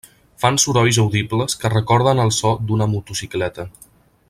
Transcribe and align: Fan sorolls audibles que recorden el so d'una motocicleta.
Fan 0.43 0.55
sorolls 0.61 0.97
audibles 1.03 1.57
que 1.65 1.71
recorden 1.75 2.23
el 2.25 2.33
so 2.39 2.55
d'una 2.71 2.89
motocicleta. 2.95 3.69